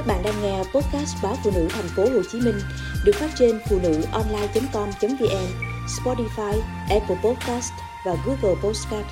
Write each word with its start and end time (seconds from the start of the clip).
Các 0.00 0.06
bạn 0.06 0.22
đang 0.24 0.42
nghe 0.42 0.58
podcast 0.58 1.16
báo 1.22 1.34
phụ 1.44 1.50
nữ 1.54 1.68
thành 1.70 1.88
phố 1.96 2.02
Hồ 2.02 2.22
Chí 2.32 2.40
Minh 2.40 2.54
được 3.04 3.12
phát 3.14 3.30
trên 3.38 3.60
phụ 3.70 3.78
nữ 3.82 4.02
online.com.vn, 4.12 5.46
Spotify, 5.86 6.60
Apple 6.90 7.16
Podcast 7.24 7.72
và 8.06 8.16
Google 8.26 8.60
Podcast. 8.62 9.06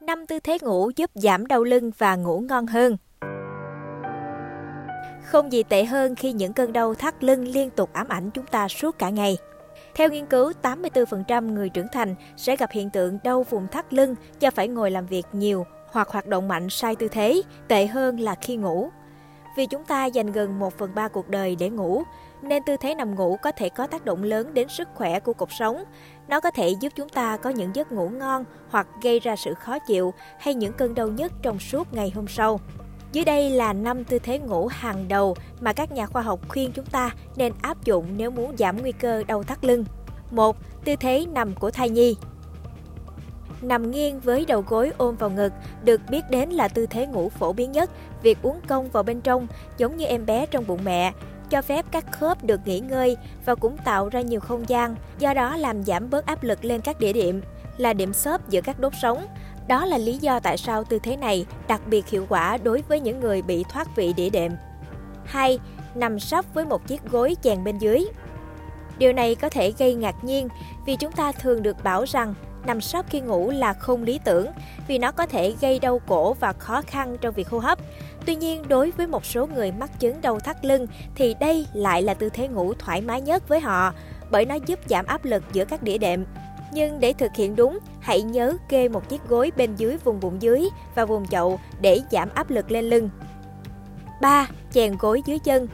Năm 0.00 0.26
tư 0.26 0.40
thế 0.40 0.58
ngủ 0.62 0.90
giúp 0.96 1.10
giảm 1.14 1.46
đau 1.46 1.64
lưng 1.64 1.90
và 1.98 2.16
ngủ 2.16 2.40
ngon 2.40 2.66
hơn. 2.66 2.96
Không 5.24 5.52
gì 5.52 5.62
tệ 5.62 5.84
hơn 5.84 6.14
khi 6.14 6.32
những 6.32 6.52
cơn 6.52 6.72
đau 6.72 6.94
thắt 6.94 7.24
lưng 7.24 7.48
liên 7.48 7.70
tục 7.70 7.90
ám 7.92 8.08
ảnh 8.08 8.30
chúng 8.30 8.46
ta 8.46 8.68
suốt 8.68 8.98
cả 8.98 9.10
ngày. 9.10 9.38
Theo 9.94 10.08
nghiên 10.08 10.26
cứu, 10.26 10.52
84% 10.62 11.52
người 11.52 11.68
trưởng 11.68 11.88
thành 11.92 12.14
sẽ 12.36 12.56
gặp 12.56 12.70
hiện 12.72 12.90
tượng 12.90 13.18
đau 13.24 13.42
vùng 13.50 13.68
thắt 13.68 13.94
lưng 13.94 14.14
do 14.40 14.50
phải 14.50 14.68
ngồi 14.68 14.90
làm 14.90 15.06
việc 15.06 15.26
nhiều 15.32 15.66
hoặc 15.92 16.08
hoạt 16.08 16.26
động 16.26 16.48
mạnh 16.48 16.70
sai 16.70 16.96
tư 16.96 17.08
thế, 17.08 17.42
tệ 17.68 17.86
hơn 17.86 18.20
là 18.20 18.34
khi 18.34 18.56
ngủ. 18.56 18.90
Vì 19.56 19.66
chúng 19.66 19.84
ta 19.84 20.06
dành 20.06 20.32
gần 20.32 20.58
1 20.58 20.78
phần 20.78 20.94
3 20.94 21.08
cuộc 21.08 21.28
đời 21.28 21.56
để 21.56 21.70
ngủ, 21.70 22.02
nên 22.42 22.62
tư 22.66 22.76
thế 22.80 22.94
nằm 22.94 23.14
ngủ 23.14 23.36
có 23.42 23.52
thể 23.52 23.68
có 23.68 23.86
tác 23.86 24.04
động 24.04 24.22
lớn 24.22 24.54
đến 24.54 24.68
sức 24.68 24.88
khỏe 24.94 25.20
của 25.20 25.32
cuộc 25.32 25.52
sống. 25.52 25.84
Nó 26.28 26.40
có 26.40 26.50
thể 26.50 26.68
giúp 26.80 26.92
chúng 26.96 27.08
ta 27.08 27.36
có 27.36 27.50
những 27.50 27.76
giấc 27.76 27.92
ngủ 27.92 28.08
ngon 28.08 28.44
hoặc 28.70 28.86
gây 29.02 29.20
ra 29.20 29.36
sự 29.36 29.54
khó 29.54 29.78
chịu 29.78 30.14
hay 30.38 30.54
những 30.54 30.72
cơn 30.72 30.94
đau 30.94 31.08
nhức 31.08 31.32
trong 31.42 31.58
suốt 31.58 31.94
ngày 31.94 32.12
hôm 32.14 32.28
sau. 32.28 32.60
Dưới 33.12 33.24
đây 33.24 33.50
là 33.50 33.72
5 33.72 34.04
tư 34.04 34.18
thế 34.18 34.38
ngủ 34.38 34.66
hàng 34.66 35.08
đầu 35.08 35.36
mà 35.60 35.72
các 35.72 35.92
nhà 35.92 36.06
khoa 36.06 36.22
học 36.22 36.40
khuyên 36.48 36.72
chúng 36.72 36.86
ta 36.86 37.10
nên 37.36 37.52
áp 37.62 37.84
dụng 37.84 38.06
nếu 38.16 38.30
muốn 38.30 38.56
giảm 38.56 38.82
nguy 38.82 38.92
cơ 38.92 39.22
đau 39.26 39.42
thắt 39.42 39.64
lưng. 39.64 39.84
1. 40.30 40.56
Tư 40.84 40.96
thế 40.96 41.26
nằm 41.32 41.54
của 41.54 41.70
thai 41.70 41.90
nhi 41.90 42.16
Nằm 43.62 43.90
nghiêng 43.90 44.20
với 44.20 44.44
đầu 44.44 44.64
gối 44.68 44.92
ôm 44.98 45.16
vào 45.16 45.30
ngực 45.30 45.52
được 45.84 46.00
biết 46.10 46.30
đến 46.30 46.50
là 46.50 46.68
tư 46.68 46.86
thế 46.86 47.06
ngủ 47.06 47.28
phổ 47.28 47.52
biến 47.52 47.72
nhất. 47.72 47.90
Việc 48.22 48.38
uống 48.42 48.60
cong 48.68 48.88
vào 48.88 49.02
bên 49.02 49.20
trong 49.20 49.46
giống 49.78 49.96
như 49.96 50.04
em 50.04 50.26
bé 50.26 50.46
trong 50.46 50.66
bụng 50.66 50.80
mẹ, 50.84 51.12
cho 51.50 51.62
phép 51.62 51.86
các 51.90 52.12
khớp 52.12 52.44
được 52.44 52.60
nghỉ 52.64 52.80
ngơi 52.80 53.16
và 53.44 53.54
cũng 53.54 53.76
tạo 53.84 54.08
ra 54.08 54.20
nhiều 54.20 54.40
không 54.40 54.68
gian, 54.68 54.94
do 55.18 55.34
đó 55.34 55.56
làm 55.56 55.82
giảm 55.82 56.10
bớt 56.10 56.26
áp 56.26 56.42
lực 56.42 56.64
lên 56.64 56.80
các 56.80 57.00
địa 57.00 57.12
điểm, 57.12 57.42
là 57.76 57.92
điểm 57.92 58.12
xốp 58.12 58.48
giữa 58.48 58.60
các 58.60 58.80
đốt 58.80 58.92
sống. 59.02 59.26
Đó 59.68 59.84
là 59.84 59.98
lý 59.98 60.18
do 60.18 60.40
tại 60.40 60.56
sao 60.56 60.84
tư 60.84 60.98
thế 61.02 61.16
này 61.16 61.46
đặc 61.68 61.80
biệt 61.86 62.08
hiệu 62.08 62.26
quả 62.28 62.56
đối 62.56 62.82
với 62.88 63.00
những 63.00 63.20
người 63.20 63.42
bị 63.42 63.64
thoát 63.72 63.96
vị 63.96 64.12
đĩa 64.12 64.30
đệm. 64.30 64.52
2. 65.24 65.58
Nằm 65.94 66.20
sấp 66.20 66.44
với 66.54 66.64
một 66.64 66.86
chiếc 66.86 67.02
gối 67.10 67.36
chèn 67.42 67.64
bên 67.64 67.78
dưới. 67.78 68.06
Điều 68.98 69.12
này 69.12 69.34
có 69.34 69.48
thể 69.48 69.72
gây 69.78 69.94
ngạc 69.94 70.24
nhiên 70.24 70.48
vì 70.86 70.96
chúng 70.96 71.12
ta 71.12 71.32
thường 71.32 71.62
được 71.62 71.84
bảo 71.84 72.04
rằng 72.04 72.34
nằm 72.66 72.80
sấp 72.80 73.06
khi 73.08 73.20
ngủ 73.20 73.50
là 73.50 73.72
không 73.72 74.02
lý 74.02 74.20
tưởng 74.24 74.46
vì 74.88 74.98
nó 74.98 75.12
có 75.12 75.26
thể 75.26 75.54
gây 75.60 75.78
đau 75.78 76.00
cổ 76.06 76.34
và 76.34 76.52
khó 76.52 76.82
khăn 76.86 77.16
trong 77.20 77.34
việc 77.34 77.48
hô 77.48 77.58
hấp. 77.58 77.78
Tuy 78.26 78.36
nhiên, 78.36 78.62
đối 78.68 78.90
với 78.90 79.06
một 79.06 79.26
số 79.26 79.46
người 79.46 79.72
mắc 79.72 80.00
chứng 80.00 80.20
đau 80.20 80.40
thắt 80.40 80.64
lưng 80.64 80.86
thì 81.14 81.34
đây 81.40 81.66
lại 81.72 82.02
là 82.02 82.14
tư 82.14 82.28
thế 82.28 82.48
ngủ 82.48 82.74
thoải 82.74 83.00
mái 83.00 83.20
nhất 83.20 83.48
với 83.48 83.60
họ 83.60 83.92
bởi 84.30 84.44
nó 84.44 84.54
giúp 84.66 84.78
giảm 84.86 85.06
áp 85.06 85.24
lực 85.24 85.42
giữa 85.52 85.64
các 85.64 85.82
đĩa 85.82 85.98
đệm. 85.98 86.24
Nhưng 86.72 87.00
để 87.00 87.12
thực 87.12 87.30
hiện 87.36 87.56
đúng, 87.56 87.78
hãy 88.00 88.22
nhớ 88.22 88.56
kê 88.68 88.88
một 88.88 89.08
chiếc 89.08 89.28
gối 89.28 89.52
bên 89.56 89.76
dưới 89.76 89.96
vùng 90.04 90.20
bụng 90.20 90.42
dưới 90.42 90.68
và 90.94 91.04
vùng 91.04 91.26
chậu 91.26 91.60
để 91.80 92.00
giảm 92.10 92.28
áp 92.34 92.50
lực 92.50 92.70
lên 92.70 92.84
lưng. 92.84 93.10
3. 94.20 94.46
Chèn 94.72 94.96
gối 95.00 95.22
dưới 95.26 95.38
chân 95.38 95.68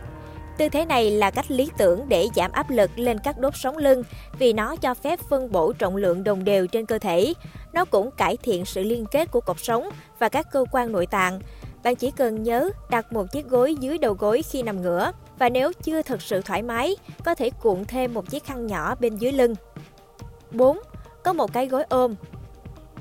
Tư 0.59 0.69
thế 0.69 0.85
này 0.85 1.11
là 1.11 1.31
cách 1.31 1.51
lý 1.51 1.71
tưởng 1.79 2.09
để 2.09 2.29
giảm 2.35 2.53
áp 2.53 2.71
lực 2.71 2.91
lên 2.97 3.19
các 3.25 3.39
đốt 3.39 3.57
sống 3.57 3.77
lưng 3.77 4.03
vì 4.39 4.53
nó 4.53 4.77
cho 4.77 4.95
phép 4.95 5.21
phân 5.31 5.53
bổ 5.53 5.73
trọng 5.73 5.97
lượng 5.97 6.25
đồng 6.25 6.45
đều 6.45 6.67
trên 6.67 6.87
cơ 6.87 6.99
thể. 6.99 7.35
Nó 7.73 7.85
cũng 7.85 8.11
cải 8.11 8.37
thiện 8.37 8.65
sự 8.65 8.83
liên 8.83 9.07
kết 9.11 9.31
của 9.31 9.41
cột 9.41 9.57
sống 9.61 9.89
và 10.19 10.29
các 10.29 10.47
cơ 10.53 10.65
quan 10.73 10.93
nội 10.93 11.07
tạng. 11.07 11.41
Bạn 11.85 11.97
chỉ 11.97 12.11
cần 12.11 12.43
nhớ 12.43 12.71
đặt 12.91 13.13
một 13.13 13.25
chiếc 13.33 13.47
gối 13.47 13.75
dưới 13.75 13.99
đầu 13.99 14.15
gối 14.15 14.43
khi 14.51 14.63
nằm 14.63 14.83
ngửa 14.83 15.13
và 15.39 15.49
nếu 15.49 15.73
chưa 15.83 16.03
thật 16.03 16.23
sự 16.23 16.43
thoải 16.43 16.63
mái, 16.63 16.97
có 17.25 17.35
thể 17.35 17.51
cuộn 17.51 17.85
thêm 17.85 18.15
một 18.15 18.31
chiếc 18.31 18.45
khăn 18.45 18.67
nhỏ 18.67 18.95
bên 18.95 19.17
dưới 19.17 19.33
lưng. 19.33 19.55
4. 20.51 20.79
Có 21.25 21.33
một 21.33 21.53
cái 21.53 21.67
gối 21.67 21.85
ôm 21.89 22.15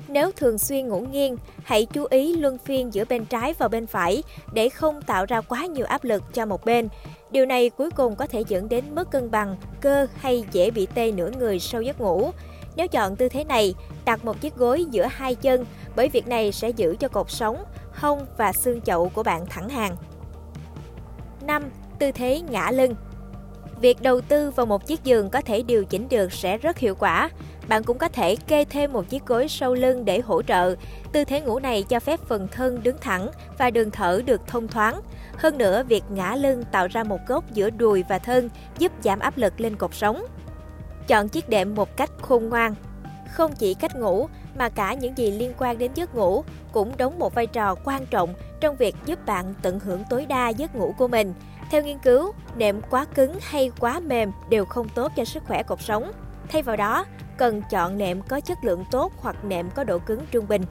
nếu 0.08 0.32
thường 0.32 0.58
xuyên 0.58 0.88
ngủ 0.88 1.00
nghiêng, 1.00 1.36
hãy 1.64 1.86
chú 1.86 2.06
ý 2.10 2.36
luân 2.36 2.58
phiên 2.58 2.94
giữa 2.94 3.04
bên 3.08 3.24
trái 3.24 3.54
và 3.58 3.68
bên 3.68 3.86
phải 3.86 4.22
để 4.52 4.68
không 4.68 5.02
tạo 5.02 5.26
ra 5.26 5.40
quá 5.40 5.66
nhiều 5.66 5.86
áp 5.86 6.04
lực 6.04 6.34
cho 6.34 6.46
một 6.46 6.64
bên. 6.64 6.88
Điều 7.30 7.46
này 7.46 7.70
cuối 7.70 7.90
cùng 7.90 8.16
có 8.16 8.26
thể 8.26 8.44
dẫn 8.48 8.68
đến 8.68 8.84
mất 8.94 9.10
cân 9.10 9.30
bằng, 9.30 9.56
cơ 9.80 10.06
hay 10.16 10.44
dễ 10.52 10.70
bị 10.70 10.86
tê 10.94 11.12
nửa 11.12 11.30
người 11.38 11.58
sau 11.58 11.82
giấc 11.82 12.00
ngủ. 12.00 12.30
Nếu 12.76 12.88
chọn 12.88 13.16
tư 13.16 13.28
thế 13.28 13.44
này, 13.44 13.74
đặt 14.04 14.24
một 14.24 14.40
chiếc 14.40 14.56
gối 14.56 14.84
giữa 14.84 15.06
hai 15.10 15.34
chân 15.34 15.64
bởi 15.96 16.08
việc 16.08 16.28
này 16.28 16.52
sẽ 16.52 16.68
giữ 16.68 16.96
cho 17.00 17.08
cột 17.08 17.30
sống, 17.30 17.64
hông 17.92 18.26
và 18.36 18.52
xương 18.52 18.80
chậu 18.80 19.08
của 19.08 19.22
bạn 19.22 19.46
thẳng 19.46 19.68
hàng. 19.68 19.96
5. 21.46 21.62
Tư 21.98 22.12
thế 22.12 22.40
ngã 22.50 22.70
lưng 22.70 22.94
Việc 23.80 24.02
đầu 24.02 24.20
tư 24.20 24.50
vào 24.50 24.66
một 24.66 24.86
chiếc 24.86 25.04
giường 25.04 25.30
có 25.30 25.40
thể 25.40 25.62
điều 25.62 25.84
chỉnh 25.84 26.08
được 26.08 26.32
sẽ 26.32 26.58
rất 26.58 26.78
hiệu 26.78 26.94
quả. 26.94 27.30
Bạn 27.68 27.84
cũng 27.84 27.98
có 27.98 28.08
thể 28.08 28.36
kê 28.36 28.64
thêm 28.64 28.92
một 28.92 29.08
chiếc 29.08 29.26
gối 29.26 29.48
sau 29.48 29.74
lưng 29.74 30.04
để 30.04 30.20
hỗ 30.20 30.42
trợ. 30.42 30.74
Tư 31.12 31.24
thế 31.24 31.40
ngủ 31.40 31.58
này 31.58 31.82
cho 31.82 32.00
phép 32.00 32.20
phần 32.20 32.48
thân 32.48 32.82
đứng 32.82 32.98
thẳng 33.00 33.28
và 33.58 33.70
đường 33.70 33.90
thở 33.90 34.22
được 34.26 34.46
thông 34.46 34.68
thoáng. 34.68 35.00
Hơn 35.36 35.58
nữa, 35.58 35.82
việc 35.82 36.04
ngã 36.10 36.34
lưng 36.34 36.64
tạo 36.72 36.86
ra 36.86 37.04
một 37.04 37.18
góc 37.26 37.44
giữa 37.52 37.70
đùi 37.70 38.04
và 38.08 38.18
thân 38.18 38.50
giúp 38.78 38.92
giảm 39.02 39.18
áp 39.18 39.38
lực 39.38 39.60
lên 39.60 39.76
cột 39.76 39.94
sống. 39.94 40.24
Chọn 41.06 41.28
chiếc 41.28 41.48
đệm 41.48 41.74
một 41.74 41.96
cách 41.96 42.10
khôn 42.20 42.48
ngoan. 42.48 42.74
Không 43.32 43.52
chỉ 43.58 43.74
cách 43.74 43.96
ngủ 43.96 44.28
mà 44.58 44.68
cả 44.68 44.94
những 44.94 45.18
gì 45.18 45.30
liên 45.30 45.52
quan 45.58 45.78
đến 45.78 45.90
giấc 45.94 46.14
ngủ 46.14 46.44
cũng 46.72 46.92
đóng 46.96 47.18
một 47.18 47.34
vai 47.34 47.46
trò 47.46 47.74
quan 47.84 48.06
trọng 48.06 48.34
trong 48.60 48.76
việc 48.76 48.96
giúp 49.06 49.26
bạn 49.26 49.54
tận 49.62 49.80
hưởng 49.80 50.04
tối 50.10 50.26
đa 50.26 50.48
giấc 50.48 50.74
ngủ 50.74 50.94
của 50.98 51.08
mình. 51.08 51.34
Theo 51.70 51.82
nghiên 51.82 51.98
cứu, 51.98 52.32
nệm 52.56 52.80
quá 52.90 53.04
cứng 53.14 53.34
hay 53.40 53.70
quá 53.80 54.00
mềm 54.00 54.32
đều 54.50 54.64
không 54.64 54.88
tốt 54.88 55.12
cho 55.16 55.24
sức 55.24 55.42
khỏe 55.46 55.62
cột 55.62 55.80
sống. 55.80 56.12
Thay 56.48 56.62
vào 56.62 56.76
đó, 56.76 57.04
cần 57.38 57.62
chọn 57.70 57.98
nệm 57.98 58.22
có 58.22 58.40
chất 58.40 58.58
lượng 58.64 58.84
tốt 58.90 59.12
hoặc 59.16 59.44
nệm 59.44 59.70
có 59.70 59.84
độ 59.84 59.98
cứng 59.98 60.20
trung 60.30 60.48
bình. 60.48 60.62